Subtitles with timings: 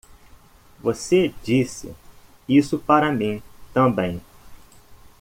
[0.81, 1.93] Você disse
[2.49, 3.39] isso para mim
[3.71, 4.19] também.